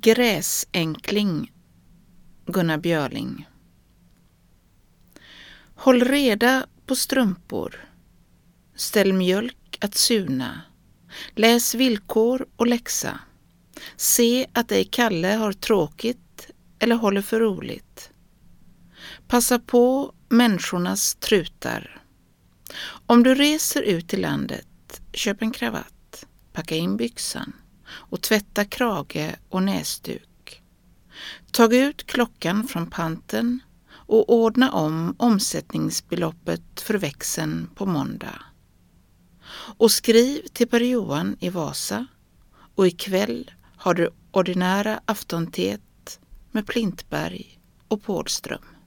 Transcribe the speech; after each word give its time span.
Gräsänkling 0.00 1.52
Gunnar 2.46 2.78
Björling 2.78 3.48
Håll 5.74 6.04
reda 6.04 6.66
på 6.86 6.96
strumpor. 6.96 7.88
Ställ 8.74 9.12
mjölk 9.12 9.78
att 9.80 9.94
suna. 9.94 10.60
Läs 11.34 11.74
villkor 11.74 12.46
och 12.56 12.66
läxa. 12.66 13.20
Se 13.96 14.46
att 14.52 14.72
ej 14.72 14.84
Kalle 14.84 15.28
har 15.28 15.52
tråkigt 15.52 16.50
eller 16.78 16.96
håller 16.96 17.22
för 17.22 17.40
roligt. 17.40 18.10
Passa 19.28 19.58
på 19.58 20.14
människornas 20.28 21.14
trutar. 21.14 22.02
Om 23.06 23.22
du 23.22 23.34
reser 23.34 23.82
ut 23.82 24.14
i 24.14 24.16
landet, 24.16 25.00
köp 25.12 25.42
en 25.42 25.50
kravatt, 25.50 26.26
packa 26.52 26.76
in 26.76 26.96
byxan 26.96 27.52
och 27.90 28.20
tvätta 28.22 28.64
krage 28.64 29.36
och 29.48 29.62
näsduk. 29.62 30.62
Tag 31.52 31.74
ut 31.74 32.06
klockan 32.06 32.68
från 32.68 32.90
panten 32.90 33.60
och 33.90 34.32
ordna 34.32 34.72
om 34.72 35.14
omsättningsbeloppet 35.18 36.80
för 36.80 36.94
växeln 36.94 37.70
på 37.74 37.86
måndag. 37.86 38.42
Och 39.76 39.90
skriv 39.90 40.42
till 40.52 40.68
Per-Johan 40.68 41.36
i 41.40 41.48
Vasa 41.48 42.06
och 42.74 42.86
ikväll 42.86 43.50
har 43.76 43.94
du 43.94 44.10
ordinära 44.30 45.00
aftontet 45.04 46.20
med 46.52 46.66
Plintberg 46.66 47.60
och 47.88 48.02
Pålström. 48.02 48.77